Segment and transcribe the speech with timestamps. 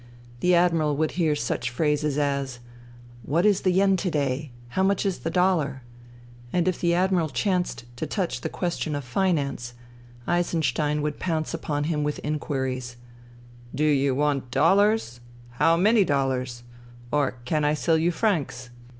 [0.39, 2.57] The Admiral would hear such phrases as"
[3.21, 4.49] What is the yen to day?
[4.69, 5.83] How much is the dollar?"
[6.51, 9.75] And if the Admiral chanced to touch the question of finance,
[10.27, 12.97] Eisenstein would pounce upon him with inquiries:"
[13.75, 15.19] Do you want dollars?
[15.59, 16.63] How many dollars?
[17.11, 18.71] Or can I sell you francs